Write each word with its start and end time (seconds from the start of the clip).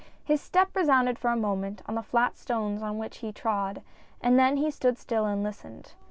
His 0.23 0.41
step 0.41 0.75
resounded 0.75 1.19
for 1.19 1.29
a 1.29 1.35
moment 1.37 1.83
on 1.85 1.93
the 1.93 2.01
flat 2.01 2.35
stones 2.35 2.81
on 2.81 2.97
which 2.97 3.17
he 3.17 3.31
trod, 3.31 3.83
and 4.19 4.39
then 4.39 4.57
he 4.57 4.71
stood 4.71 4.97
still 4.97 5.25
and 5.27 5.43
listened. 5.43 5.93